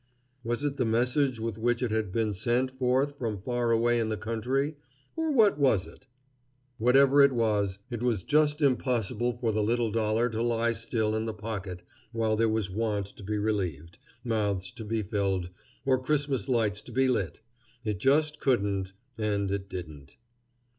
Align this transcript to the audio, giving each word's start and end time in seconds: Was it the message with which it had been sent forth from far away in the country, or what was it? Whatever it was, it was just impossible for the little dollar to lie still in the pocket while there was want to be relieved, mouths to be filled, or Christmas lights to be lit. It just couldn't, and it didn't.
Was 0.43 0.63
it 0.63 0.77
the 0.77 0.83
message 0.83 1.39
with 1.39 1.59
which 1.59 1.83
it 1.83 1.91
had 1.91 2.11
been 2.11 2.33
sent 2.33 2.71
forth 2.71 3.19
from 3.19 3.37
far 3.39 3.69
away 3.69 3.99
in 3.99 4.09
the 4.09 4.17
country, 4.17 4.75
or 5.15 5.31
what 5.31 5.59
was 5.59 5.85
it? 5.85 6.07
Whatever 6.79 7.21
it 7.21 7.33
was, 7.33 7.77
it 7.91 8.01
was 8.01 8.23
just 8.23 8.63
impossible 8.63 9.31
for 9.31 9.51
the 9.51 9.61
little 9.61 9.91
dollar 9.91 10.27
to 10.29 10.41
lie 10.41 10.71
still 10.71 11.13
in 11.15 11.25
the 11.25 11.35
pocket 11.35 11.83
while 12.13 12.35
there 12.35 12.49
was 12.49 12.67
want 12.67 13.05
to 13.15 13.21
be 13.21 13.37
relieved, 13.37 13.99
mouths 14.23 14.71
to 14.71 14.83
be 14.83 15.03
filled, 15.03 15.51
or 15.85 16.01
Christmas 16.01 16.49
lights 16.49 16.81
to 16.81 16.91
be 16.91 17.07
lit. 17.07 17.41
It 17.83 17.99
just 17.99 18.39
couldn't, 18.39 18.93
and 19.19 19.51
it 19.51 19.69
didn't. 19.69 20.15